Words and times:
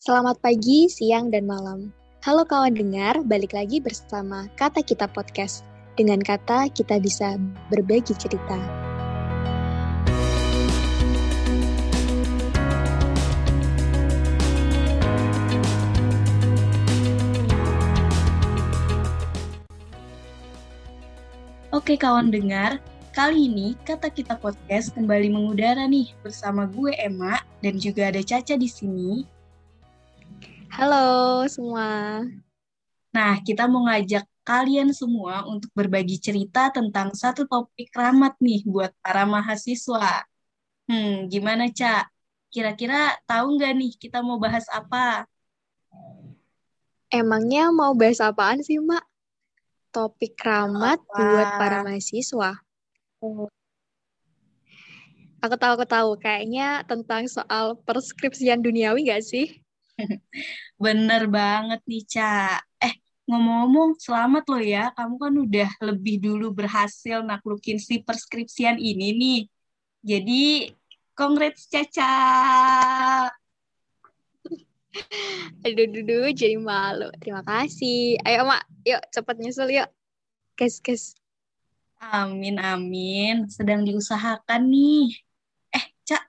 Selamat 0.00 0.40
pagi, 0.40 0.88
siang, 0.88 1.28
dan 1.28 1.44
malam. 1.44 1.92
Halo 2.24 2.48
kawan 2.48 2.72
dengar, 2.72 3.20
balik 3.20 3.52
lagi 3.52 3.84
bersama 3.84 4.48
Kata 4.56 4.80
Kita 4.80 5.04
Podcast. 5.04 5.60
Dengan 5.92 6.24
kata, 6.24 6.72
kita 6.72 6.96
bisa 7.04 7.36
berbagi 7.68 8.16
cerita. 8.16 8.56
Oke 21.76 22.00
kawan 22.00 22.32
dengar, 22.32 22.80
kali 23.12 23.52
ini 23.52 23.76
Kata 23.84 24.08
Kita 24.08 24.40
Podcast 24.40 24.96
kembali 24.96 25.28
mengudara 25.28 25.84
nih 25.84 26.16
bersama 26.24 26.64
gue 26.64 26.96
Emma 26.96 27.36
dan 27.60 27.76
juga 27.76 28.08
ada 28.08 28.24
Caca 28.24 28.56
di 28.56 28.64
sini 28.64 29.39
Halo 30.80 31.44
semua. 31.44 32.24
Nah, 33.12 33.36
kita 33.44 33.68
mau 33.68 33.84
ngajak 33.84 34.24
kalian 34.48 34.96
semua 34.96 35.44
untuk 35.44 35.68
berbagi 35.76 36.16
cerita 36.16 36.72
tentang 36.72 37.12
satu 37.12 37.44
topik 37.44 37.92
ramat 37.92 38.32
nih 38.40 38.64
buat 38.64 38.88
para 39.04 39.28
mahasiswa. 39.28 40.24
Hmm, 40.88 41.28
gimana, 41.28 41.68
Cak? 41.68 42.08
Kira-kira 42.48 43.12
tahu 43.28 43.60
nggak 43.60 43.76
nih 43.76 43.92
kita 44.00 44.24
mau 44.24 44.40
bahas 44.40 44.64
apa? 44.72 45.28
Emangnya 47.12 47.68
mau 47.68 47.92
bahas 47.92 48.24
apaan 48.24 48.64
sih, 48.64 48.80
Mak? 48.80 49.04
Topik 49.92 50.40
ramat 50.40 50.96
apa? 50.96 51.12
buat 51.12 51.48
para 51.60 51.78
mahasiswa. 51.84 52.56
Oh. 53.20 53.52
Aku 55.44 55.60
tahu, 55.60 55.72
aku 55.76 55.84
tahu. 55.84 56.16
Kayaknya 56.16 56.88
tentang 56.88 57.28
soal 57.28 57.76
perskripsian 57.84 58.64
duniawi 58.64 59.12
nggak 59.12 59.20
sih? 59.28 59.60
Bener 60.80 61.28
banget 61.28 61.84
nih, 61.84 62.02
Ca. 62.08 62.56
Eh, 62.80 62.96
ngomong-ngomong, 63.28 64.00
selamat 64.00 64.44
loh 64.48 64.62
ya. 64.64 64.88
Kamu 64.96 65.20
kan 65.20 65.34
udah 65.36 65.70
lebih 65.84 66.24
dulu 66.24 66.56
berhasil 66.56 67.20
naklukin 67.20 67.76
si 67.76 68.00
perskripsian 68.00 68.80
ini 68.80 69.12
nih. 69.12 69.40
Jadi, 70.00 70.72
congrats, 71.12 71.68
Caca. 71.68 72.16
Aduh, 75.68 75.84
aduh, 75.84 76.00
aduh, 76.00 76.32
jadi 76.32 76.56
malu. 76.56 77.12
Terima 77.20 77.44
kasih. 77.44 78.16
Ayo, 78.24 78.48
Mak. 78.48 78.64
Yuk, 78.88 79.02
cepet 79.12 79.36
nyusul 79.36 79.68
yuk. 79.76 79.88
Gas, 80.56 80.80
gas. 80.80 81.12
Amin, 82.00 82.56
amin. 82.56 83.52
Sedang 83.52 83.84
diusahakan 83.84 84.64
nih. 84.64 85.12
Eh, 85.76 85.92
Cak, 86.08 86.24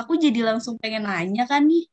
aku 0.00 0.16
jadi 0.16 0.40
langsung 0.40 0.80
pengen 0.80 1.04
nanya 1.04 1.44
kan 1.44 1.68
nih 1.68 1.84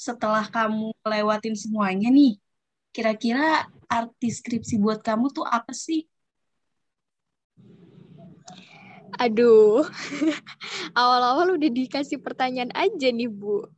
setelah 0.00 0.48
kamu 0.48 0.96
lewatin 1.04 1.52
semuanya 1.52 2.08
nih, 2.08 2.40
kira-kira 2.88 3.68
arti 3.84 4.32
skripsi 4.32 4.80
buat 4.80 5.04
kamu 5.04 5.28
tuh 5.28 5.44
apa 5.44 5.76
sih? 5.76 6.08
Aduh, 9.20 9.84
awal-awal 10.96 11.60
udah 11.60 11.68
dikasih 11.68 12.16
pertanyaan 12.24 12.72
aja 12.72 13.12
nih, 13.12 13.28
Bu. 13.28 13.68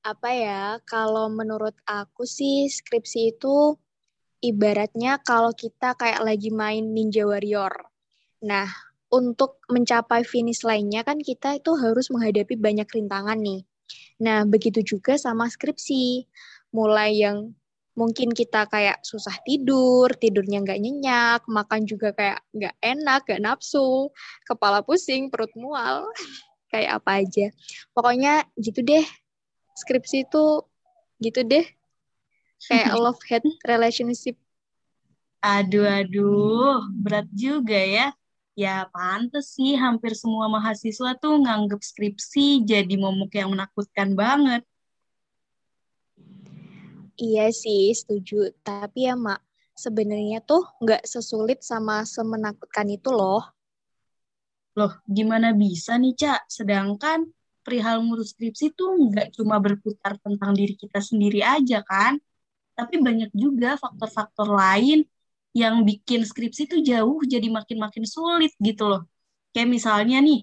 Apa 0.00 0.32
ya, 0.32 0.80
kalau 0.88 1.28
menurut 1.28 1.76
aku 1.84 2.24
sih 2.24 2.64
skripsi 2.72 3.36
itu 3.36 3.76
ibaratnya 4.40 5.20
kalau 5.20 5.52
kita 5.52 5.92
kayak 6.00 6.24
lagi 6.24 6.48
main 6.48 6.96
Ninja 6.96 7.28
Warrior. 7.28 7.92
Nah, 8.48 8.72
untuk 9.12 9.60
mencapai 9.68 10.24
finish 10.24 10.64
lainnya 10.64 11.04
kan 11.04 11.20
kita 11.20 11.60
itu 11.60 11.76
harus 11.76 12.08
menghadapi 12.08 12.56
banyak 12.56 12.88
rintangan 12.88 13.36
nih. 13.36 13.67
Nah, 14.18 14.42
begitu 14.42 14.82
juga 14.82 15.14
sama 15.14 15.46
skripsi. 15.46 16.26
Mulai 16.74 17.22
yang 17.22 17.54
mungkin 17.98 18.30
kita 18.30 18.70
kayak 18.70 19.02
susah 19.02 19.34
tidur, 19.42 20.14
tidurnya 20.14 20.62
nggak 20.62 20.78
nyenyak, 20.78 21.40
makan 21.50 21.82
juga 21.82 22.14
kayak 22.14 22.38
nggak 22.54 22.76
enak, 22.78 23.20
nggak 23.26 23.42
nafsu, 23.42 24.10
kepala 24.46 24.86
pusing, 24.86 25.30
perut 25.30 25.50
mual, 25.58 26.06
kayak 26.72 27.02
apa 27.02 27.26
aja. 27.26 27.46
Pokoknya 27.94 28.46
gitu 28.58 28.82
deh. 28.86 29.02
Skripsi 29.78 30.26
itu 30.26 30.62
gitu 31.22 31.42
deh. 31.42 31.66
Kayak 32.66 32.94
love-hate 33.02 33.50
relationship. 33.66 34.38
Aduh, 35.38 35.86
aduh, 35.86 36.82
berat 36.98 37.30
juga 37.30 37.78
ya. 37.78 38.10
Ya 38.58 38.90
pantas 38.90 39.54
sih 39.54 39.78
hampir 39.78 40.18
semua 40.18 40.50
mahasiswa 40.50 41.14
tuh 41.14 41.46
nganggep 41.46 41.78
skripsi 41.78 42.66
jadi 42.66 42.90
momok 42.98 43.38
yang 43.38 43.54
menakutkan 43.54 44.18
banget. 44.18 44.66
Iya 47.14 47.54
sih, 47.54 47.94
setuju. 47.94 48.50
Tapi 48.66 49.06
ya, 49.06 49.14
Mak, 49.14 49.38
sebenarnya 49.78 50.42
tuh 50.42 50.66
nggak 50.82 51.06
sesulit 51.06 51.62
sama 51.62 52.02
semenakutkan 52.02 52.90
itu 52.90 53.14
loh. 53.14 53.46
Loh, 54.74 54.90
gimana 55.06 55.54
bisa 55.54 55.94
nih, 55.94 56.18
Cak? 56.18 56.50
Sedangkan 56.50 57.30
perihal 57.62 58.02
ngurus 58.02 58.34
skripsi 58.34 58.74
tuh 58.74 58.90
nggak 59.06 59.38
cuma 59.38 59.62
berputar 59.62 60.18
tentang 60.18 60.58
diri 60.58 60.74
kita 60.74 60.98
sendiri 60.98 61.46
aja 61.46 61.86
kan? 61.86 62.18
Tapi 62.74 62.98
banyak 62.98 63.30
juga 63.38 63.78
faktor-faktor 63.78 64.50
lain 64.50 65.06
yang 65.62 65.82
bikin 65.82 66.22
skripsi 66.22 66.62
tuh 66.70 66.80
jauh 66.90 67.18
jadi 67.26 67.48
makin-makin 67.50 68.06
sulit 68.06 68.52
gitu 68.62 68.84
loh. 68.86 69.02
Kayak 69.50 69.68
misalnya 69.74 70.18
nih, 70.22 70.40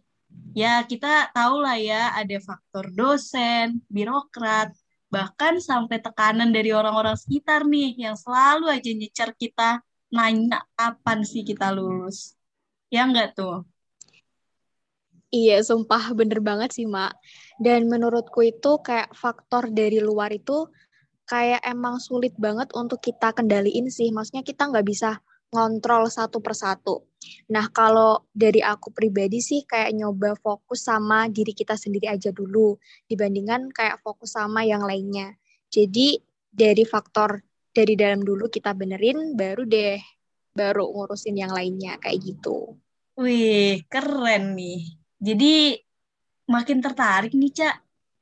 ya 0.51 0.83
kita 0.83 1.31
tahu 1.31 1.63
lah 1.63 1.77
ya 1.79 2.11
ada 2.19 2.37
faktor 2.43 2.91
dosen, 2.91 3.79
birokrat, 3.87 4.75
bahkan 5.07 5.63
sampai 5.63 6.03
tekanan 6.03 6.51
dari 6.51 6.75
orang-orang 6.75 7.15
sekitar 7.15 7.63
nih 7.63 7.95
yang 7.95 8.15
selalu 8.19 8.67
aja 8.67 8.91
nyecer 8.91 9.29
kita 9.39 9.79
nanya 10.11 10.59
kapan 10.75 11.23
sih 11.23 11.47
kita 11.47 11.71
lulus. 11.71 12.35
Ya 12.91 13.07
enggak 13.07 13.35
tuh? 13.39 13.63
Iya, 15.35 15.59
sumpah 15.67 16.15
bener 16.15 16.39
banget 16.39 16.71
sih, 16.71 16.87
Mak. 16.87 17.11
Dan 17.59 17.91
menurutku 17.91 18.39
itu 18.45 18.79
kayak 18.79 19.11
faktor 19.11 19.67
dari 19.67 19.99
luar 19.99 20.31
itu 20.31 20.71
kayak 21.25 21.61
emang 21.65 21.97
sulit 21.97 22.33
banget 22.37 22.69
untuk 22.77 23.01
kita 23.01 23.33
kendaliin 23.33 23.89
sih. 23.89 24.13
Maksudnya 24.13 24.45
kita 24.45 24.69
nggak 24.69 24.85
bisa 24.85 25.17
ngontrol 25.53 26.09
satu 26.09 26.41
persatu. 26.41 27.05
Nah, 27.49 27.69
kalau 27.73 28.25
dari 28.29 28.61
aku 28.61 28.93
pribadi 28.93 29.41
sih 29.41 29.65
kayak 29.65 29.93
nyoba 29.97 30.37
fokus 30.37 30.85
sama 30.85 31.25
diri 31.29 31.53
kita 31.53 31.73
sendiri 31.73 32.09
aja 32.09 32.29
dulu 32.29 32.77
dibandingkan 33.09 33.73
kayak 33.73 34.01
fokus 34.01 34.37
sama 34.37 34.61
yang 34.65 34.85
lainnya. 34.85 35.33
Jadi 35.69 36.21
dari 36.49 36.83
faktor 36.85 37.41
dari 37.75 37.97
dalam 37.99 38.23
dulu 38.23 38.47
kita 38.47 38.71
benerin 38.71 39.35
baru 39.35 39.67
deh 39.67 39.99
baru 40.55 40.87
ngurusin 40.87 41.35
yang 41.35 41.51
lainnya 41.51 41.99
kayak 41.99 42.23
gitu. 42.23 42.79
Wih, 43.19 43.83
keren 43.91 44.55
nih. 44.55 44.95
Jadi 45.19 45.75
makin 46.47 46.79
tertarik 46.79 47.35
nih, 47.35 47.51
Cak. 47.51 47.75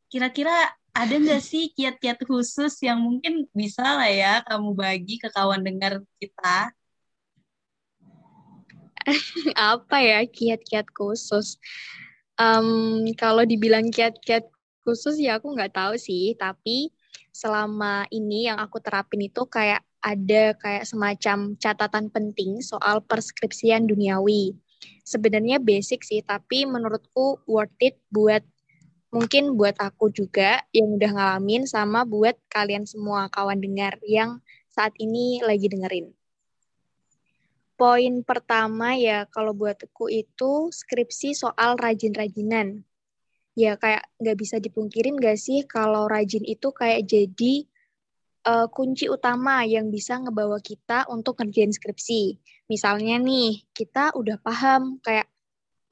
Kira-kira 0.10 0.70
ada 0.94 1.14
nggak 1.18 1.42
sih 1.42 1.74
kiat-kiat 1.74 2.22
khusus 2.22 2.78
yang 2.86 3.02
mungkin 3.02 3.50
bisa 3.50 3.82
lah 3.82 4.10
ya 4.14 4.46
kamu 4.46 4.78
bagi 4.78 5.18
ke 5.18 5.26
kawan 5.34 5.66
dengar 5.66 5.98
kita? 6.22 6.70
Apa 9.74 9.98
ya 10.00 10.22
kiat-kiat 10.30 10.94
khusus? 10.94 11.58
Um, 12.38 13.10
kalau 13.18 13.42
dibilang 13.42 13.90
kiat-kiat 13.90 14.46
khusus 14.86 15.18
ya 15.18 15.42
aku 15.42 15.50
nggak 15.58 15.74
tahu 15.74 15.98
sih, 15.98 16.38
tapi 16.38 16.94
selama 17.34 18.06
ini 18.14 18.46
yang 18.54 18.62
aku 18.62 18.78
terapin 18.78 19.26
itu 19.26 19.50
kayak 19.50 19.82
ada 19.98 20.54
kayak 20.62 20.86
semacam 20.86 21.58
catatan 21.58 22.14
penting 22.14 22.62
soal 22.62 23.02
perskripsian 23.02 23.90
duniawi. 23.90 24.54
Sebenarnya 25.02 25.58
basic 25.58 26.06
sih, 26.06 26.22
tapi 26.22 26.70
menurutku 26.70 27.42
worth 27.50 27.82
it 27.82 27.98
buat 28.14 28.46
mungkin 29.14 29.54
buat 29.54 29.78
aku 29.78 30.10
juga 30.10 30.66
yang 30.74 30.98
udah 30.98 31.12
ngalamin 31.14 31.70
sama 31.70 32.02
buat 32.02 32.34
kalian 32.50 32.90
semua 32.90 33.30
kawan 33.30 33.62
dengar 33.62 34.02
yang 34.02 34.42
saat 34.74 34.98
ini 34.98 35.38
lagi 35.46 35.70
dengerin. 35.70 36.10
Poin 37.78 38.26
pertama 38.26 38.98
ya 38.98 39.30
kalau 39.30 39.54
buat 39.54 39.78
aku 39.78 40.10
itu 40.10 40.74
skripsi 40.74 41.38
soal 41.38 41.78
rajin-rajinan. 41.78 42.82
Ya 43.54 43.78
kayak 43.78 44.10
nggak 44.18 44.38
bisa 44.42 44.58
dipungkirin 44.58 45.22
gak 45.22 45.38
sih 45.38 45.62
kalau 45.70 46.10
rajin 46.10 46.42
itu 46.42 46.74
kayak 46.74 47.06
jadi 47.06 47.70
uh, 48.50 48.68
kunci 48.70 49.08
utama 49.10 49.64
yang 49.64 49.90
bisa 49.90 50.20
ngebawa 50.20 50.58
kita 50.58 51.06
untuk 51.10 51.40
ngerjain 51.40 51.72
skripsi. 51.72 52.38
Misalnya 52.66 53.20
nih, 53.20 53.64
kita 53.76 54.16
udah 54.16 54.40
paham 54.40 55.00
kayak 55.04 55.28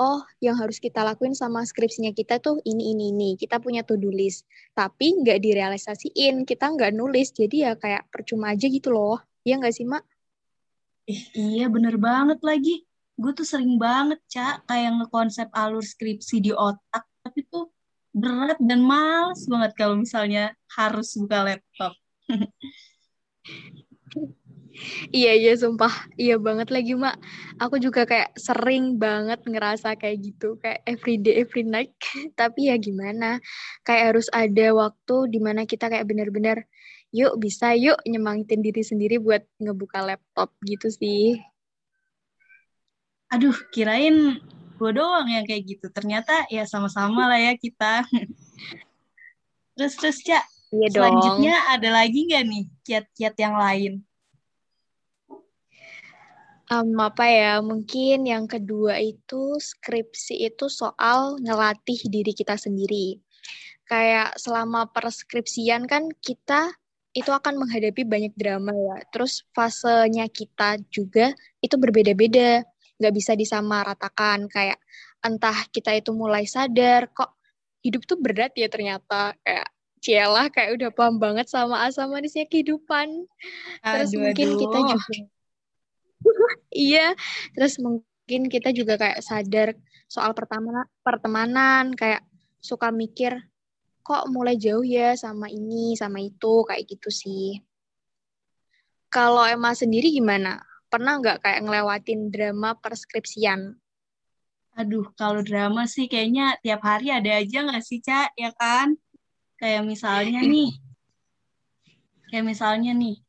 oh 0.01 0.25
yang 0.42 0.57
harus 0.57 0.81
kita 0.81 1.06
lakuin 1.06 1.38
sama 1.38 1.62
skripsinya 1.62 2.09
kita 2.18 2.42
tuh 2.42 2.57
ini 2.65 2.98
ini 2.98 3.13
ini. 3.13 3.30
Kita 3.38 3.62
punya 3.62 3.86
to 3.86 4.01
do 4.01 4.09
list. 4.09 4.50
Tapi 4.74 5.21
nggak 5.21 5.38
direalisasiin. 5.38 6.50
Kita 6.50 6.74
nggak 6.74 6.98
nulis. 6.98 7.30
Jadi 7.30 7.69
ya 7.69 7.77
kayak 7.77 8.09
percuma 8.09 8.57
aja 8.57 8.65
gitu 8.65 8.89
loh. 8.89 9.21
Ya 9.45 9.62
nggak 9.62 9.74
sih 9.77 9.86
mak? 9.86 10.01
Eh, 11.06 11.21
iya 11.38 11.69
bener 11.69 12.01
banget 12.01 12.42
lagi. 12.42 12.81
Gue 13.13 13.38
tuh 13.38 13.45
sering 13.45 13.77
banget 13.77 14.18
cak 14.25 14.65
kayak 14.65 14.98
ngekonsep 14.98 15.53
alur 15.53 15.86
skripsi 15.86 16.42
di 16.42 16.50
otak 16.50 17.06
tapi 17.21 17.45
tuh 17.45 17.69
berat 18.12 18.57
dan 18.57 18.81
males 18.81 19.45
banget 19.45 19.71
kalau 19.77 20.01
misalnya 20.01 20.57
harus 20.74 21.13
buka 21.21 21.45
laptop. 21.45 21.94
Iya 25.12 25.31
iya 25.35 25.53
sumpah. 25.59 25.91
Iya 26.15 26.39
banget 26.39 26.71
lagi 26.71 26.95
mak. 26.95 27.19
Aku 27.59 27.75
juga 27.77 28.07
kayak 28.07 28.35
sering 28.39 28.95
banget 28.95 29.44
ngerasa 29.44 30.00
kayak 30.00 30.18
gitu 30.23 30.56
kayak 30.63 30.81
everyday 30.88 31.44
every 31.44 31.63
night. 31.68 31.91
Tapi 32.39 32.71
ya 32.71 32.75
gimana? 32.79 33.38
Kayak 33.83 34.15
harus 34.15 34.27
ada 34.31 34.68
waktu 34.71 35.15
di 35.33 35.39
mana 35.44 35.68
kita 35.68 35.91
kayak 35.91 36.07
bener-bener 36.07 36.65
yuk 37.12 37.35
bisa 37.44 37.75
yuk 37.75 38.00
nyemangitin 38.07 38.63
diri 38.63 38.83
sendiri 38.88 39.19
buat 39.19 39.44
ngebuka 39.59 40.00
laptop 40.03 40.56
gitu 40.63 40.88
sih. 40.88 41.39
Aduh 43.31 43.56
kirain 43.75 44.39
gue 44.79 44.91
doang 44.95 45.27
yang 45.27 45.44
kayak 45.44 45.67
gitu. 45.67 45.91
Ternyata 45.91 46.47
ya 46.47 46.63
sama-sama 46.63 47.27
lah 47.27 47.39
ya 47.39 47.53
kita. 47.59 48.07
Terus 49.75 49.95
terus 49.97 50.19
cak 50.21 50.44
iya 50.71 50.88
selanjutnya 50.91 51.56
dong. 51.56 51.71
ada 51.79 51.89
lagi 52.03 52.19
nggak 52.27 52.44
nih 52.44 52.63
kiat-kiat 52.85 53.35
yang 53.39 53.56
lain 53.56 53.94
Um, 56.71 56.95
apa 57.03 57.27
ya, 57.27 57.59
mungkin 57.59 58.23
yang 58.23 58.47
kedua 58.47 58.95
itu 59.03 59.59
skripsi 59.59 60.39
itu 60.47 60.71
soal 60.71 61.35
ngelatih 61.44 62.00
diri 62.07 62.31
kita 62.31 62.56
sendiri. 62.56 63.19
Kayak 63.83 64.39
selama 64.39 64.88
perskripsian 64.88 65.83
kan 65.83 66.07
kita 66.23 66.71
itu 67.12 67.27
akan 67.27 67.59
menghadapi 67.59 68.07
banyak 68.07 68.31
drama 68.39 68.71
ya. 68.71 69.03
Terus 69.12 69.44
fasenya 69.51 70.31
kita 70.31 70.79
juga 70.88 71.35
itu 71.59 71.75
berbeda-beda. 71.75 72.63
Nggak 73.03 73.13
bisa 73.19 73.35
disamaratakan. 73.35 74.47
Kayak 74.47 74.79
entah 75.27 75.67
kita 75.75 75.91
itu 76.00 76.15
mulai 76.15 76.47
sadar 76.47 77.12
kok 77.12 77.35
hidup 77.83 78.07
tuh 78.07 78.15
berat 78.15 78.56
ya 78.56 78.71
ternyata. 78.71 79.35
Kayak 79.44 79.67
cielah 80.00 80.47
kayak 80.47 80.79
udah 80.79 80.89
paham 80.95 81.19
banget 81.19 81.51
sama 81.51 81.83
asam 81.83 82.15
manisnya 82.15 82.47
kehidupan. 82.47 83.27
Terus 83.83 84.15
aduh, 84.15 84.24
mungkin 84.24 84.47
aduh. 84.56 84.59
kita 84.63 84.79
juga 84.88 85.15
iya 86.71 87.13
terus 87.53 87.77
mungkin 87.77 88.47
kita 88.47 88.71
juga 88.71 88.95
kayak 88.97 89.21
sadar 89.21 89.75
soal 90.07 90.31
pertama 90.31 90.88
pertemanan 91.06 91.94
kayak 91.94 92.23
suka 92.63 92.89
mikir 92.89 93.51
kok 94.01 94.27
mulai 94.33 94.57
jauh 94.57 94.83
ya 94.83 95.13
sama 95.13 95.47
ini 95.47 95.94
sama 95.95 96.19
itu? 96.21 96.65
Kayak 96.65 96.83
gitu 96.89 97.09
sih. 97.13 97.62
Kalau 99.12 99.45
Emma 99.45 99.71
sendiri 99.77 100.09
gimana? 100.09 100.62
Pernah 100.91 101.23
nggak 101.23 101.39
kayak 101.45 101.63
ngelewatin 101.63 102.27
drama 102.33 102.75
perskripsian? 102.75 103.79
Aduh 104.75 105.07
kalau 105.15 105.44
drama 105.44 105.88
sih 105.88 106.07
kayaknya 106.07 106.56
tiap 106.63 106.83
hari 106.83 107.12
ada 107.12 107.39
aja 107.39 107.63
nggak 107.63 107.83
sih 107.83 108.00
Cak 108.03 108.35
ya 108.35 108.51
kan? 108.56 108.95
Kayak 109.59 109.88
misalnya 109.88 110.41
nih 110.44 110.71
kayak 112.31 112.45
misalnya 112.47 112.91
nih 112.95 113.19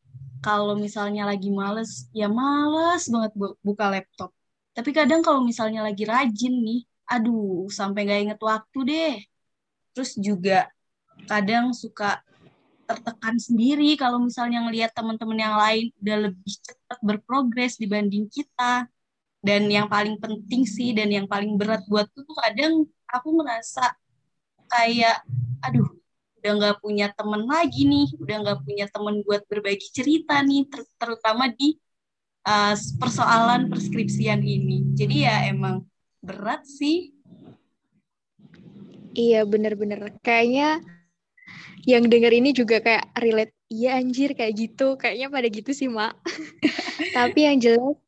kalau 0.43 0.75
misalnya 0.75 1.23
lagi 1.31 1.49
males, 1.55 2.11
ya 2.11 2.27
males 2.27 3.06
banget 3.06 3.33
bu 3.39 3.55
buka 3.62 3.87
laptop. 3.94 4.31
Tapi 4.75 4.91
kadang 4.91 5.23
kalau 5.23 5.41
misalnya 5.47 5.87
lagi 5.87 6.03
rajin 6.03 6.55
nih, 6.67 6.83
aduh 7.06 7.71
sampai 7.71 8.09
gak 8.11 8.21
inget 8.27 8.41
waktu 8.43 8.79
deh. 8.91 9.15
Terus 9.94 10.19
juga 10.19 10.67
kadang 11.31 11.71
suka 11.71 12.19
tertekan 12.91 13.39
sendiri 13.39 13.94
kalau 13.94 14.19
misalnya 14.19 14.67
ngelihat 14.67 14.91
teman-teman 14.91 15.39
yang 15.39 15.55
lain 15.55 15.87
udah 16.03 16.17
lebih 16.29 16.55
cepat 16.59 16.99
berprogres 17.06 17.79
dibanding 17.79 18.27
kita. 18.27 18.91
Dan 19.43 19.67
yang 19.71 19.91
paling 19.91 20.19
penting 20.23 20.62
sih 20.62 20.95
dan 20.95 21.11
yang 21.11 21.27
paling 21.27 21.59
berat 21.59 21.83
buatku 21.91 22.23
tuh 22.23 22.37
kadang 22.47 22.87
aku 23.11 23.29
merasa 23.35 23.91
kayak 24.71 25.23
aduh 25.67 26.01
udah 26.43 26.53
nggak 26.59 26.77
punya 26.83 27.06
temen 27.15 27.47
lagi 27.47 27.87
nih, 27.87 28.11
udah 28.19 28.37
nggak 28.43 28.61
punya 28.67 28.87
temen 28.91 29.23
buat 29.23 29.47
berbagi 29.47 29.89
cerita 29.94 30.43
nih, 30.43 30.67
ter 30.67 30.83
terutama 30.99 31.47
di 31.55 31.79
uh, 32.43 32.75
persoalan 32.99 33.71
perskripsian 33.71 34.43
ini. 34.43 34.91
Jadi 34.99 35.23
ya 35.23 35.47
emang 35.47 35.87
berat 36.19 36.67
sih. 36.67 37.15
Iya 39.15 39.47
bener-bener. 39.47 40.19
Kayaknya 40.19 40.83
yang 41.87 42.11
denger 42.11 42.33
ini 42.35 42.50
juga 42.50 42.83
kayak 42.83 43.15
relate. 43.15 43.55
Iya 43.71 44.03
anjir 44.03 44.35
kayak 44.35 44.55
gitu. 44.59 44.99
Kayaknya 44.99 45.27
pada 45.31 45.47
gitu 45.47 45.71
sih, 45.71 45.87
Mak. 45.87 46.19
Tapi 47.17 47.38
yang 47.47 47.62
jelas 47.62 48.03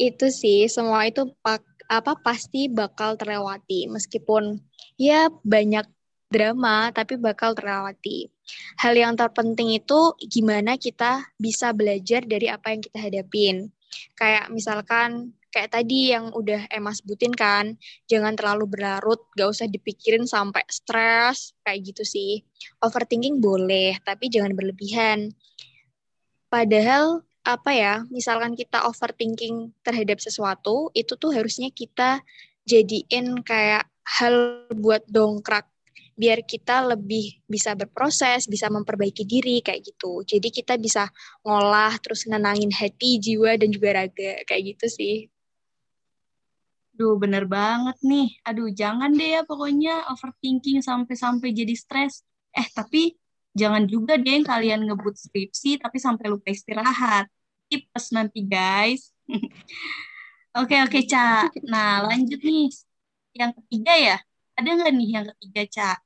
itu 0.00 0.26
sih 0.32 0.66
semua 0.66 1.06
itu 1.06 1.30
pak 1.44 1.62
apa 1.86 2.16
pasti 2.18 2.72
bakal 2.72 3.20
terlewati 3.20 3.86
meskipun 3.86 4.58
ya 4.96 5.28
banyak 5.44 5.84
drama, 6.32 6.88
tapi 6.96 7.20
bakal 7.20 7.52
terlewati. 7.52 8.32
Hal 8.80 8.96
yang 8.96 9.14
terpenting 9.14 9.76
itu 9.76 10.16
gimana 10.18 10.80
kita 10.80 11.28
bisa 11.36 11.76
belajar 11.76 12.24
dari 12.24 12.48
apa 12.48 12.72
yang 12.72 12.80
kita 12.80 12.98
hadapin. 12.98 13.68
Kayak 14.16 14.48
misalkan 14.48 15.36
kayak 15.52 15.76
tadi 15.76 16.16
yang 16.16 16.32
udah 16.32 16.64
Emma 16.72 16.96
sebutin 16.96 17.36
kan, 17.36 17.76
jangan 18.08 18.32
terlalu 18.32 18.64
berlarut, 18.72 19.20
gak 19.36 19.52
usah 19.52 19.68
dipikirin 19.68 20.24
sampai 20.24 20.64
stres, 20.72 21.52
kayak 21.60 21.92
gitu 21.92 22.02
sih. 22.08 22.40
Overthinking 22.80 23.38
boleh, 23.38 24.00
tapi 24.00 24.32
jangan 24.32 24.56
berlebihan. 24.56 25.28
Padahal 26.48 27.20
apa 27.44 27.70
ya, 27.76 27.94
misalkan 28.08 28.56
kita 28.56 28.88
overthinking 28.88 29.76
terhadap 29.84 30.18
sesuatu, 30.24 30.88
itu 30.96 31.14
tuh 31.20 31.36
harusnya 31.36 31.68
kita 31.68 32.24
jadiin 32.64 33.44
kayak 33.44 33.86
hal 34.02 34.66
buat 34.74 35.04
dongkrak 35.06 35.71
biar 36.12 36.44
kita 36.44 36.84
lebih 36.92 37.40
bisa 37.48 37.72
berproses, 37.72 38.44
bisa 38.46 38.68
memperbaiki 38.68 39.24
diri 39.24 39.64
kayak 39.64 39.82
gitu. 39.82 40.22
Jadi 40.22 40.48
kita 40.52 40.76
bisa 40.76 41.08
ngolah 41.44 41.96
terus 42.00 42.28
nenangin 42.28 42.70
hati, 42.70 43.18
jiwa 43.18 43.56
dan 43.56 43.68
juga 43.72 44.04
raga 44.04 44.44
kayak 44.44 44.76
gitu 44.76 44.86
sih. 44.92 45.16
Duh, 46.92 47.16
bener 47.16 47.48
banget 47.48 47.96
nih. 48.04 48.28
Aduh, 48.44 48.68
jangan 48.70 49.10
deh 49.16 49.40
ya 49.40 49.42
pokoknya 49.48 50.12
overthinking 50.12 50.84
sampai-sampai 50.84 51.48
jadi 51.56 51.72
stres. 51.72 52.20
Eh, 52.52 52.68
tapi 52.76 53.16
jangan 53.56 53.88
juga 53.88 54.20
deh 54.20 54.40
yang 54.40 54.46
kalian 54.46 54.80
ngebut 54.84 55.16
skripsi 55.16 55.80
tapi 55.80 55.96
sampai 55.96 56.28
lupa 56.28 56.52
istirahat. 56.52 57.26
Tipes 57.72 58.12
nanti, 58.12 58.44
guys. 58.44 59.08
Oke, 60.52 60.76
oke, 60.84 61.00
Cak. 61.08 61.64
Nah, 61.64 62.04
lanjut 62.04 62.36
nih. 62.44 62.68
Yang 63.32 63.56
ketiga 63.56 63.92
ya, 63.96 64.16
ada 64.62 64.70
nggak 64.78 64.92
nih 64.94 65.08
yang 65.10 65.26
ketiga, 65.34 65.62
Cak? 65.66 65.98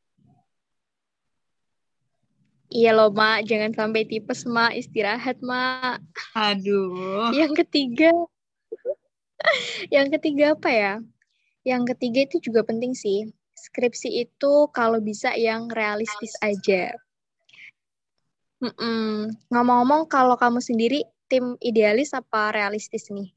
Iya 2.72 2.90
loh, 2.96 3.14
Mak. 3.14 3.46
Jangan 3.46 3.72
sampai 3.76 4.08
tipes, 4.08 4.42
Mak. 4.48 4.74
Istirahat, 4.74 5.38
Mak. 5.44 6.02
Aduh. 6.34 7.30
Yang 7.30 7.62
ketiga. 7.62 8.10
yang 9.94 10.08
ketiga 10.10 10.56
apa 10.56 10.70
ya? 10.72 10.94
Yang 11.62 11.94
ketiga 11.94 12.18
itu 12.26 12.36
juga 12.50 12.64
penting 12.64 12.96
sih. 12.96 13.30
Skripsi 13.54 14.24
itu 14.24 14.66
kalau 14.74 14.98
bisa 14.98 15.36
yang 15.36 15.68
realistis 15.70 16.34
aja. 16.40 16.96
Ngomong-ngomong, 19.52 20.08
kalau 20.08 20.34
kamu 20.34 20.64
sendiri 20.64 21.04
tim 21.28 21.54
idealis 21.60 22.16
apa 22.16 22.50
realistis 22.56 23.12
nih? 23.12 23.35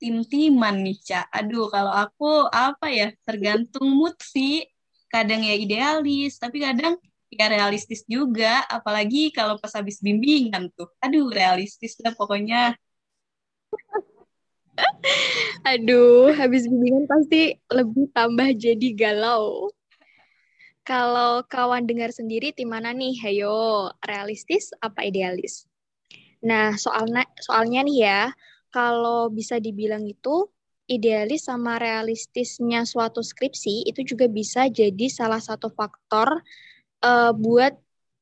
Tim-timan 0.00 0.76
nih, 0.84 0.98
Cak. 1.00 1.26
Aduh, 1.32 1.66
kalau 1.72 1.92
aku 1.92 2.46
apa 2.52 2.86
ya, 2.92 3.08
tergantung 3.26 3.88
mood 3.92 4.16
sih. 4.20 4.64
Kadang 5.06 5.42
ya 5.46 5.54
idealis, 5.54 6.36
tapi 6.36 6.60
kadang 6.60 6.98
ya 7.32 7.46
realistis 7.48 8.02
juga. 8.06 8.62
Apalagi 8.68 9.32
kalau 9.32 9.56
pas 9.56 9.72
habis 9.74 9.98
bimbingan 10.02 10.68
tuh. 10.76 10.88
Aduh, 11.00 11.32
realistis 11.32 11.96
lah 12.04 12.12
pokoknya. 12.12 12.76
Aduh, 15.72 16.36
habis 16.36 16.68
bimbingan 16.68 17.08
pasti 17.08 17.56
lebih 17.72 18.12
tambah 18.12 18.52
jadi 18.54 18.88
galau. 18.92 19.72
Kalau 20.86 21.42
kawan 21.50 21.82
dengar 21.82 22.14
sendiri, 22.14 22.54
tim 22.54 22.70
mana 22.70 22.94
nih? 22.94 23.18
Hayo, 23.18 23.90
realistis 24.06 24.70
apa 24.78 25.02
idealis? 25.02 25.66
Nah, 26.46 26.78
soalnya, 26.78 27.26
soalnya 27.42 27.82
nih 27.82 27.98
ya, 28.06 28.22
kalau 28.76 29.32
bisa 29.32 29.56
dibilang 29.56 30.04
itu 30.04 30.52
idealis 30.84 31.48
sama 31.48 31.80
realistisnya 31.80 32.84
suatu 32.84 33.24
skripsi 33.24 33.88
itu 33.88 34.04
juga 34.04 34.28
bisa 34.28 34.68
jadi 34.68 35.08
salah 35.08 35.40
satu 35.40 35.72
faktor 35.72 36.44
uh, 37.00 37.32
buat 37.32 37.72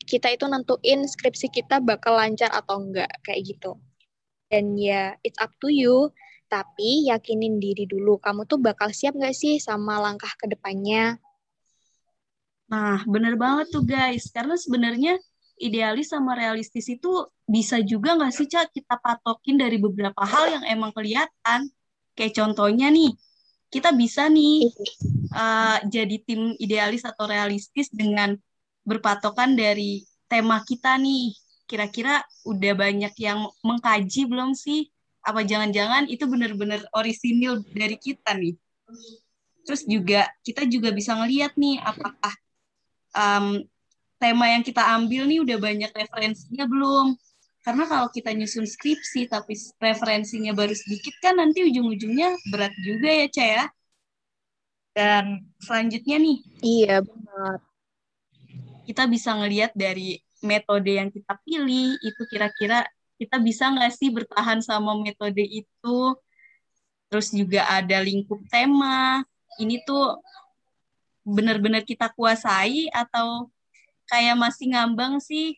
kita 0.06 0.30
itu 0.30 0.46
nentuin 0.46 1.02
skripsi 1.10 1.50
kita 1.50 1.82
bakal 1.82 2.14
lancar 2.14 2.54
atau 2.54 2.78
enggak 2.78 3.10
kayak 3.26 3.50
gitu. 3.50 3.74
Dan 4.46 4.78
ya 4.78 5.18
it's 5.26 5.40
up 5.42 5.50
to 5.58 5.66
you, 5.66 6.14
tapi 6.46 7.10
yakinin 7.10 7.58
diri 7.58 7.90
dulu 7.90 8.22
kamu 8.22 8.46
tuh 8.46 8.62
bakal 8.62 8.94
siap 8.94 9.18
nggak 9.18 9.34
sih 9.34 9.58
sama 9.58 9.98
langkah 9.98 10.30
ke 10.38 10.46
depannya. 10.46 11.18
Nah, 12.70 13.02
bener 13.10 13.34
banget 13.34 13.74
tuh 13.74 13.82
guys, 13.82 14.30
karena 14.30 14.54
sebenarnya 14.54 15.18
idealis 15.58 16.14
sama 16.14 16.38
realistis 16.38 16.86
itu 16.86 17.10
bisa 17.44 17.80
juga 17.84 18.16
nggak 18.16 18.32
sih 18.32 18.48
Cak 18.48 18.72
kita 18.72 18.96
patokin 19.00 19.60
dari 19.60 19.76
beberapa 19.76 20.24
hal 20.24 20.60
yang 20.60 20.64
emang 20.64 20.92
kelihatan. 20.96 21.68
Kayak 22.16 22.32
contohnya 22.40 22.88
nih, 22.88 23.12
kita 23.68 23.92
bisa 23.92 24.30
nih 24.30 24.70
uh, 25.34 25.78
jadi 25.84 26.16
tim 26.24 26.54
idealis 26.56 27.04
atau 27.04 27.26
realistis 27.28 27.90
dengan 27.90 28.38
berpatokan 28.86 29.58
dari 29.58 30.06
tema 30.30 30.64
kita 30.64 30.96
nih. 30.96 31.36
Kira-kira 31.64 32.20
udah 32.44 32.72
banyak 32.76 33.14
yang 33.18 33.48
mengkaji 33.64 34.28
belum 34.28 34.52
sih? 34.56 34.88
Apa 35.24 35.40
jangan-jangan 35.44 36.08
itu 36.12 36.28
benar-benar 36.28 36.84
orisinil 36.92 37.64
dari 37.72 37.96
kita 37.96 38.36
nih? 38.36 38.54
Terus 39.64 39.82
juga 39.88 40.28
kita 40.44 40.68
juga 40.68 40.92
bisa 40.92 41.16
ngeliat 41.16 41.56
nih 41.56 41.80
apakah 41.80 42.34
um, 43.16 43.64
tema 44.20 44.52
yang 44.52 44.60
kita 44.60 44.84
ambil 44.96 45.24
nih 45.24 45.40
udah 45.40 45.56
banyak 45.56 45.90
referensinya 45.96 46.68
belum? 46.68 47.16
Karena 47.64 47.88
kalau 47.88 48.12
kita 48.12 48.28
nyusun 48.36 48.68
skripsi 48.68 49.24
tapi 49.32 49.56
referensinya 49.80 50.52
baru 50.52 50.76
sedikit 50.76 51.16
kan 51.24 51.40
nanti 51.40 51.64
ujung-ujungnya 51.64 52.36
berat 52.52 52.76
juga 52.84 53.08
ya, 53.08 53.26
Caya. 53.32 53.48
ya. 53.48 53.64
Dan 54.94 55.24
selanjutnya 55.64 56.16
nih. 56.20 56.38
Iya, 56.60 56.96
benar. 57.00 57.58
Kita 58.84 59.08
bisa 59.08 59.32
ngelihat 59.32 59.72
dari 59.72 60.20
metode 60.44 60.92
yang 60.92 61.08
kita 61.08 61.40
pilih, 61.40 61.96
itu 62.04 62.22
kira-kira 62.28 62.84
kita 63.16 63.40
bisa 63.40 63.72
nggak 63.72 63.92
sih 63.96 64.12
bertahan 64.12 64.60
sama 64.60 64.92
metode 65.00 65.40
itu. 65.40 65.98
Terus 67.08 67.32
juga 67.32 67.64
ada 67.64 67.96
lingkup 68.04 68.44
tema. 68.52 69.24
Ini 69.56 69.80
tuh 69.88 70.20
benar-benar 71.24 71.80
kita 71.88 72.12
kuasai 72.12 72.92
atau 72.92 73.48
kayak 74.04 74.36
masih 74.36 74.76
ngambang 74.76 75.16
sih 75.16 75.56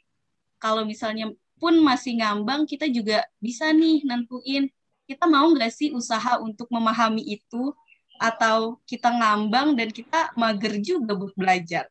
kalau 0.63 0.87
misalnya 0.87 1.35
pun 1.57 1.77
masih 1.81 2.21
ngambang, 2.21 2.69
kita 2.69 2.87
juga 2.89 3.25
bisa 3.41 3.73
nih 3.73 4.05
nentuin 4.05 4.69
kita 5.07 5.25
mau 5.31 5.47
nggak 5.55 5.71
sih 5.71 5.95
usaha 5.95 6.43
untuk 6.43 6.67
memahami 6.69 7.23
itu 7.23 7.71
atau 8.19 8.83
kita 8.85 9.13
ngambang 9.15 9.79
dan 9.79 9.89
kita 9.95 10.35
mager 10.35 10.83
juga 10.83 11.15
buat 11.15 11.33
belajar. 11.39 11.87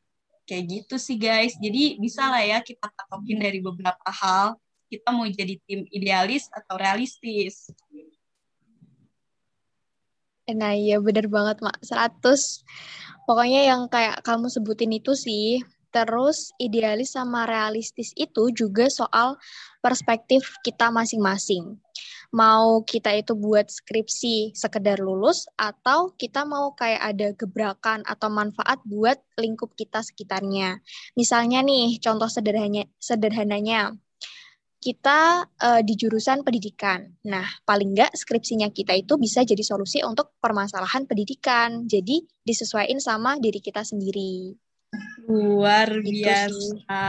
Kayak 0.46 0.64
gitu 0.70 0.96
sih 1.00 1.18
guys. 1.18 1.56
Jadi 1.58 1.98
bisa 1.98 2.28
lah 2.28 2.44
ya 2.44 2.60
kita 2.62 2.86
patokin 2.92 3.40
dari 3.40 3.64
beberapa 3.64 4.10
hal. 4.12 4.60
Kita 4.92 5.10
mau 5.10 5.26
jadi 5.26 5.58
tim 5.66 5.88
idealis 5.90 6.52
atau 6.54 6.78
realistis. 6.78 7.72
Nah 10.46 10.78
iya 10.78 11.02
bener 11.02 11.26
banget 11.26 11.64
Mak. 11.64 11.82
100. 11.82 12.62
Pokoknya 13.26 13.66
yang 13.66 13.90
kayak 13.90 14.22
kamu 14.22 14.54
sebutin 14.54 14.94
itu 14.94 15.18
sih 15.18 15.66
Terus 15.96 16.52
idealis 16.60 17.16
sama 17.16 17.48
realistis 17.48 18.12
itu 18.20 18.52
juga 18.52 18.92
soal 18.92 19.40
perspektif 19.80 20.60
kita 20.60 20.92
masing-masing. 20.92 21.80
Mau 22.36 22.84
kita 22.84 23.16
itu 23.16 23.32
buat 23.32 23.72
skripsi 23.72 24.52
sekedar 24.52 25.00
lulus 25.00 25.48
atau 25.56 26.12
kita 26.20 26.44
mau 26.44 26.76
kayak 26.76 27.16
ada 27.16 27.28
gebrakan 27.32 28.04
atau 28.04 28.28
manfaat 28.28 28.84
buat 28.84 29.16
lingkup 29.40 29.72
kita 29.80 30.04
sekitarnya. 30.04 30.84
Misalnya 31.16 31.64
nih, 31.64 31.96
contoh 32.04 32.28
sederhananya 32.28 32.92
sederhananya 33.00 33.96
kita 34.84 35.48
uh, 35.48 35.80
di 35.80 35.96
jurusan 35.96 36.44
pendidikan. 36.44 37.08
Nah, 37.24 37.48
paling 37.64 37.96
nggak 37.96 38.20
skripsinya 38.20 38.68
kita 38.76 39.00
itu 39.00 39.16
bisa 39.16 39.48
jadi 39.48 39.64
solusi 39.64 40.04
untuk 40.04 40.36
permasalahan 40.44 41.08
pendidikan. 41.08 41.88
Jadi, 41.88 42.22
disesuaikan 42.44 43.00
sama 43.00 43.40
diri 43.40 43.64
kita 43.64 43.82
sendiri. 43.82 44.65
Luar 45.26 45.90
gitu 46.02 46.26
biasa. 46.26 47.04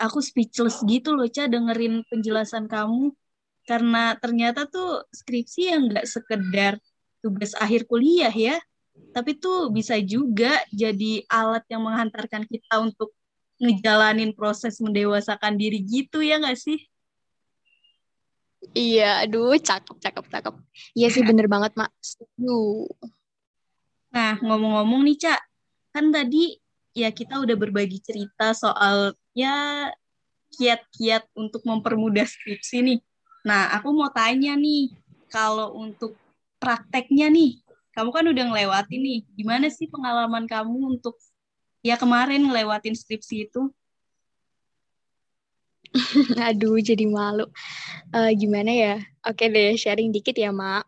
Aku 0.00 0.24
speechless 0.24 0.80
gitu 0.88 1.12
loh, 1.12 1.28
Ca, 1.28 1.50
dengerin 1.50 2.06
penjelasan 2.08 2.70
kamu. 2.70 3.12
Karena 3.68 4.16
ternyata 4.16 4.64
tuh 4.66 5.04
skripsi 5.12 5.70
yang 5.70 5.92
nggak 5.92 6.08
sekedar 6.08 6.80
tugas 7.20 7.52
akhir 7.60 7.84
kuliah 7.84 8.32
ya, 8.32 8.56
tapi 9.12 9.36
tuh 9.36 9.68
bisa 9.68 10.00
juga 10.00 10.64
jadi 10.72 11.22
alat 11.28 11.68
yang 11.68 11.84
menghantarkan 11.84 12.48
kita 12.48 12.80
untuk 12.80 13.12
ngejalanin 13.60 14.32
proses 14.32 14.80
mendewasakan 14.80 15.60
diri 15.60 15.84
gitu 15.84 16.24
ya 16.24 16.40
nggak 16.40 16.56
sih? 16.56 16.80
Iya, 18.76 19.24
aduh, 19.24 19.56
cakep, 19.56 19.96
cakep, 19.98 20.24
cakep. 20.30 20.54
Iya 20.94 21.08
sih, 21.10 21.22
bener 21.28 21.48
banget, 21.48 21.72
Mak. 21.74 21.90
Setuju. 22.00 22.86
Nah, 24.12 24.36
ngomong-ngomong 24.42 25.02
nih, 25.06 25.16
Cak, 25.16 25.40
kan 25.90 26.12
tadi 26.12 26.59
ya 26.94 27.08
kita 27.14 27.38
udah 27.38 27.56
berbagi 27.56 28.02
cerita 28.02 28.50
soal 28.52 29.14
ya 29.34 29.88
kiat-kiat 30.50 31.30
untuk 31.38 31.62
mempermudah 31.62 32.26
skripsi 32.26 32.82
nih. 32.82 33.00
Nah, 33.46 33.72
aku 33.72 33.94
mau 33.94 34.10
tanya 34.10 34.58
nih, 34.58 34.92
kalau 35.30 35.78
untuk 35.78 36.18
prakteknya 36.58 37.30
nih, 37.30 37.62
kamu 37.94 38.10
kan 38.10 38.24
udah 38.26 38.44
ngelewatin 38.50 39.00
nih, 39.00 39.20
gimana 39.38 39.70
sih 39.70 39.86
pengalaman 39.86 40.44
kamu 40.44 40.98
untuk 40.98 41.16
ya 41.80 41.96
kemarin 41.96 42.44
ngelewatin 42.44 42.98
skripsi 42.98 43.48
itu? 43.48 43.70
Aduh, 46.50 46.78
jadi 46.82 47.06
malu. 47.06 47.48
Uh, 48.14 48.30
gimana 48.34 48.70
ya? 48.70 48.94
Oke 49.26 49.48
deh, 49.48 49.74
sharing 49.78 50.10
dikit 50.10 50.36
ya, 50.36 50.50
Mak. 50.52 50.86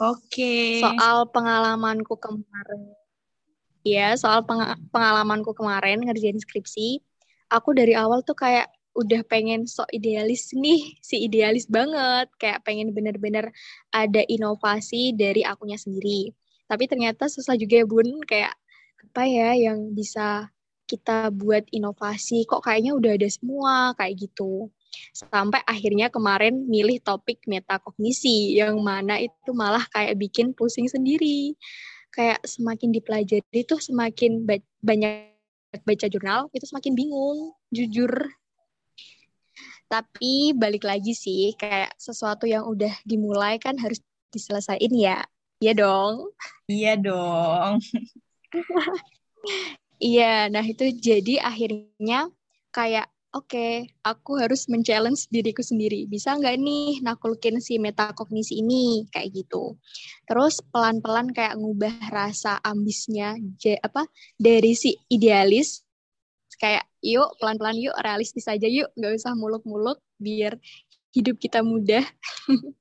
Oke. 0.00 0.82
Soal 0.82 1.28
pengalamanku 1.30 2.16
kemarin 2.18 2.96
Iya, 3.82 4.14
soal 4.14 4.46
peng 4.46 4.62
pengalamanku 4.94 5.58
kemarin 5.58 6.06
ngerjain 6.06 6.38
skripsi, 6.38 7.02
aku 7.50 7.74
dari 7.74 7.98
awal 7.98 8.22
tuh 8.22 8.38
kayak 8.38 8.70
udah 8.94 9.26
pengen 9.26 9.66
sok 9.66 9.90
idealis 9.90 10.54
nih, 10.54 10.94
si 11.02 11.26
idealis 11.26 11.66
banget, 11.66 12.30
kayak 12.38 12.62
pengen 12.62 12.94
bener-bener 12.94 13.50
ada 13.90 14.22
inovasi 14.30 15.18
dari 15.18 15.42
akunya 15.42 15.74
sendiri. 15.74 16.30
Tapi 16.70 16.86
ternyata 16.86 17.26
susah 17.26 17.58
juga 17.58 17.82
ya 17.82 17.86
bun, 17.88 18.22
kayak 18.22 18.54
apa 19.02 19.22
ya 19.26 19.50
yang 19.58 19.90
bisa 19.98 20.46
kita 20.86 21.34
buat 21.34 21.66
inovasi, 21.74 22.46
kok 22.46 22.62
kayaknya 22.62 22.94
udah 22.94 23.12
ada 23.18 23.28
semua, 23.34 23.74
kayak 23.98 24.30
gitu. 24.30 24.70
Sampai 25.10 25.58
akhirnya 25.66 26.06
kemarin 26.06 26.70
milih 26.70 27.02
topik 27.02 27.42
metakognisi, 27.50 28.54
yang 28.54 28.78
mana 28.78 29.18
itu 29.18 29.50
malah 29.50 29.82
kayak 29.90 30.14
bikin 30.22 30.54
pusing 30.54 30.86
sendiri 30.86 31.58
kayak 32.12 32.44
semakin 32.44 32.92
dipelajari 32.92 33.60
tuh 33.64 33.80
semakin 33.80 34.44
ba 34.44 34.60
banyak 34.84 35.32
baca 35.82 36.06
jurnal 36.12 36.52
itu 36.52 36.68
semakin 36.68 36.92
bingung 36.92 37.56
jujur. 37.72 38.12
Tapi 39.88 40.52
balik 40.56 40.84
lagi 40.84 41.16
sih 41.16 41.56
kayak 41.56 41.96
sesuatu 41.96 42.44
yang 42.44 42.68
udah 42.68 42.92
dimulai 43.08 43.56
kan 43.56 43.76
harus 43.80 44.00
diselesaikan 44.32 44.92
ya. 44.92 45.18
Iya 45.60 45.72
dong. 45.72 46.14
Iya 46.68 46.92
dong. 47.00 47.80
Iya 50.02 50.50
nah 50.50 50.66
itu 50.66 50.90
jadi 50.98 51.38
akhirnya 51.38 52.26
kayak 52.74 53.06
oke, 53.32 53.48
okay, 53.48 53.72
aku 54.04 54.36
harus 54.36 54.68
men-challenge 54.68 55.28
diriku 55.32 55.64
sendiri. 55.64 56.04
Bisa 56.04 56.36
nggak 56.36 56.56
nih 56.60 57.00
nakulkin 57.00 57.58
si 57.64 57.80
metakognisi 57.80 58.60
ini 58.60 59.08
kayak 59.08 59.32
gitu. 59.32 59.80
Terus 60.28 60.60
pelan-pelan 60.68 61.32
kayak 61.32 61.56
ngubah 61.56 62.12
rasa 62.12 62.60
ambisnya 62.60 63.36
apa 63.80 64.04
dari 64.36 64.76
si 64.76 64.96
idealis 65.08 65.84
kayak 66.60 66.84
yuk 67.02 67.34
pelan-pelan 67.40 67.80
yuk 67.80 67.96
realistis 67.98 68.46
aja 68.46 68.68
yuk 68.68 68.92
nggak 68.94 69.18
usah 69.18 69.34
muluk-muluk 69.34 69.98
biar 70.20 70.60
hidup 71.16 71.40
kita 71.40 71.64
mudah. 71.64 72.04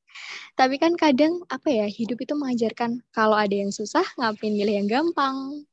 Tapi 0.60 0.76
kan 0.78 0.94
kadang 1.00 1.42
apa 1.48 1.72
ya 1.72 1.88
hidup 1.88 2.20
itu 2.20 2.36
mengajarkan 2.36 3.00
kalau 3.16 3.40
ada 3.40 3.56
yang 3.56 3.72
susah 3.72 4.04
ngapain 4.20 4.52
milih 4.52 4.84
yang 4.84 4.90
gampang. 4.92 5.64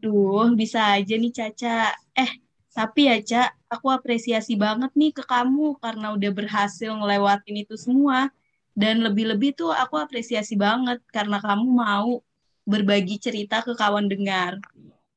Duh, 0.00 0.50
bisa 0.56 0.98
aja 0.98 1.14
nih 1.14 1.32
Caca. 1.32 1.92
Eh, 2.16 2.30
tapi 2.70 3.10
ya, 3.10 3.18
Cak, 3.18 3.50
aku 3.66 3.90
apresiasi 3.90 4.54
banget 4.54 4.94
nih 4.94 5.10
ke 5.10 5.26
kamu 5.26 5.74
karena 5.82 6.14
udah 6.14 6.30
berhasil 6.30 6.90
ngelewatin 6.94 7.66
itu 7.66 7.74
semua. 7.74 8.30
Dan 8.70 9.02
lebih-lebih 9.02 9.58
tuh 9.58 9.74
aku 9.74 9.98
apresiasi 9.98 10.54
banget 10.54 11.02
karena 11.10 11.42
kamu 11.42 11.66
mau 11.66 12.22
berbagi 12.62 13.18
cerita 13.18 13.66
ke 13.66 13.74
kawan 13.74 14.06
dengar. 14.06 14.62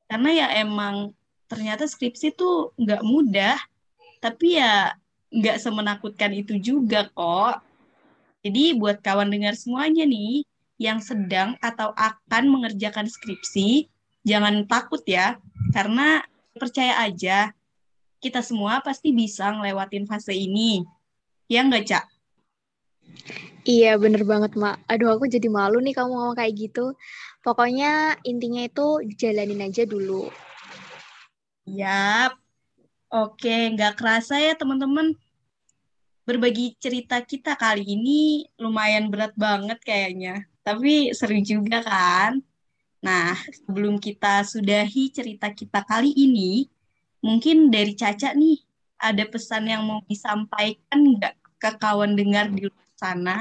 Karena 0.10 0.30
ya 0.34 0.48
emang 0.66 1.14
ternyata 1.46 1.86
skripsi 1.86 2.34
tuh 2.34 2.74
nggak 2.82 3.06
mudah, 3.06 3.56
tapi 4.18 4.58
ya 4.58 4.98
nggak 5.30 5.62
semenakutkan 5.62 6.34
itu 6.34 6.58
juga 6.58 7.06
kok. 7.14 7.62
Jadi 8.42 8.74
buat 8.76 9.00
kawan 9.00 9.30
dengar 9.30 9.54
semuanya 9.54 10.04
nih, 10.04 10.44
yang 10.82 11.00
sedang 11.00 11.56
atau 11.62 11.94
akan 11.94 12.44
mengerjakan 12.50 13.06
skripsi, 13.06 13.88
jangan 14.26 14.66
takut 14.66 15.00
ya, 15.06 15.38
karena 15.72 16.26
percaya 16.56 17.02
aja, 17.02 17.52
kita 18.22 18.40
semua 18.40 18.80
pasti 18.80 19.12
bisa 19.12 19.52
ngelewatin 19.52 20.06
fase 20.08 20.32
ini. 20.32 20.86
Ya 21.52 21.66
nggak, 21.66 21.84
Cak? 21.90 22.06
Iya, 23.64 23.96
bener 23.96 24.24
banget, 24.28 24.56
Mak. 24.60 24.84
Aduh, 24.92 25.16
aku 25.16 25.28
jadi 25.28 25.48
malu 25.48 25.80
nih 25.80 25.96
kamu 25.96 26.12
ngomong 26.12 26.36
kayak 26.36 26.56
gitu. 26.56 26.96
Pokoknya 27.44 28.16
intinya 28.24 28.64
itu 28.64 29.04
jalanin 29.20 29.64
aja 29.64 29.84
dulu. 29.84 30.32
Yap. 31.68 32.40
Oke, 33.14 33.72
nggak 33.76 34.00
kerasa 34.00 34.42
ya 34.42 34.58
teman-teman. 34.58 35.16
Berbagi 36.24 36.76
cerita 36.80 37.20
kita 37.24 37.60
kali 37.60 37.84
ini 37.84 38.48
lumayan 38.60 39.12
berat 39.12 39.36
banget 39.36 39.80
kayaknya. 39.84 40.48
Tapi 40.64 41.12
seru 41.12 41.40
juga 41.44 41.84
kan? 41.84 42.40
Nah, 43.04 43.36
sebelum 43.52 44.00
kita 44.00 44.48
sudahi 44.48 45.12
cerita 45.12 45.52
kita 45.52 45.84
kali 45.84 46.16
ini, 46.16 46.72
mungkin 47.20 47.68
dari 47.68 48.00
Caca 48.00 48.32
nih, 48.32 48.64
ada 48.96 49.28
pesan 49.28 49.68
yang 49.68 49.84
mau 49.84 50.00
disampaikan 50.08 51.20
nggak 51.20 51.36
ke 51.60 51.70
kawan 51.84 52.16
dengar 52.16 52.48
di 52.48 52.72
luar 52.72 52.88
sana? 52.96 53.38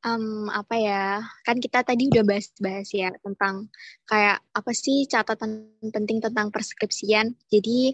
Um, 0.00 0.48
apa 0.48 0.80
ya, 0.80 1.20
kan 1.44 1.60
kita 1.60 1.84
tadi 1.84 2.08
udah 2.08 2.24
bahas-bahas 2.24 2.88
ya 2.96 3.12
tentang 3.20 3.68
kayak 4.08 4.40
apa 4.56 4.72
sih 4.72 5.04
catatan 5.04 5.76
penting 5.92 6.24
tentang 6.24 6.48
perskripsian. 6.48 7.36
Jadi 7.52 7.92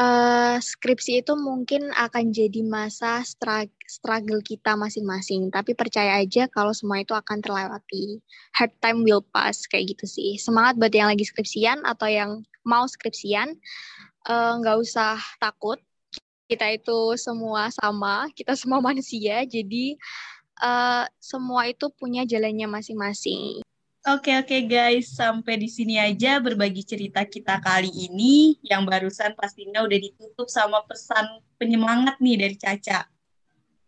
uh, 0.00 0.56
skripsi 0.56 1.20
itu 1.20 1.36
mungkin 1.36 1.92
akan 1.92 2.32
jadi 2.32 2.64
masa 2.64 3.20
struggle 3.86 4.40
kita 4.40 4.74
masing-masing. 4.74 5.52
Tapi 5.52 5.76
percaya 5.76 6.18
aja 6.24 6.48
kalau 6.48 6.72
semua 6.72 7.04
itu 7.04 7.12
akan 7.12 7.44
terlewati. 7.44 8.24
Hard 8.56 8.72
time 8.80 9.04
will 9.04 9.20
pass, 9.20 9.68
kayak 9.68 9.94
gitu 9.96 10.08
sih. 10.08 10.40
Semangat 10.40 10.80
buat 10.80 10.90
yang 10.90 11.12
lagi 11.12 11.28
skripsian 11.28 11.84
atau 11.84 12.08
yang 12.08 12.40
mau 12.64 12.88
skripsian. 12.88 13.54
Eh, 14.28 14.52
nggak 14.60 14.76
uh, 14.76 14.82
usah 14.82 15.20
takut. 15.36 15.76
Kita 16.50 16.66
itu 16.74 17.14
semua 17.14 17.70
sama, 17.70 18.26
kita 18.34 18.56
semua 18.56 18.80
manusia. 18.88 19.44
Jadi 19.44 20.00
uh, 20.64 21.04
semua 21.20 21.68
itu 21.68 21.92
punya 21.92 22.24
jalannya 22.24 22.66
masing-masing. 22.66 23.62
Oke 24.08 24.32
oke 24.32 24.64
guys, 24.64 25.12
sampai 25.12 25.60
di 25.60 25.68
sini 25.68 26.00
aja 26.00 26.40
berbagi 26.40 26.80
cerita 26.80 27.20
kita 27.20 27.60
kali 27.60 27.92
ini. 28.08 28.56
Yang 28.64 28.82
barusan 28.88 29.36
pastinya 29.36 29.84
udah 29.84 29.98
ditutup 30.00 30.48
sama 30.48 30.80
pesan 30.88 31.44
penyemangat 31.60 32.16
nih 32.16 32.40
dari 32.40 32.56
Caca. 32.56 33.04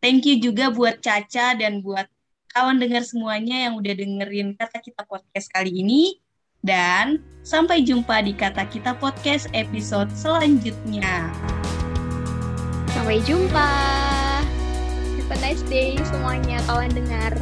Thank 0.05 0.29
you 0.29 0.37
juga 0.37 0.69
buat 0.69 1.01
Caca 1.01 1.57
dan 1.57 1.81
buat 1.81 2.05
kawan 2.53 2.77
dengar 2.77 3.09
semuanya 3.09 3.65
yang 3.65 3.81
udah 3.81 3.95
dengerin 3.97 4.53
kata 4.53 4.85
kita 4.85 5.01
podcast 5.09 5.49
kali 5.49 5.81
ini. 5.81 6.21
Dan 6.61 7.25
sampai 7.41 7.81
jumpa 7.81 8.21
di 8.21 8.37
kata 8.37 8.69
kita 8.69 8.93
podcast 9.01 9.49
episode 9.57 10.13
selanjutnya. 10.13 11.33
Sampai 12.93 13.17
jumpa. 13.25 13.71
Have 15.25 15.33
a 15.33 15.37
nice 15.41 15.65
day 15.73 15.97
semuanya 16.05 16.61
kawan 16.69 16.93
dengar. 16.93 17.33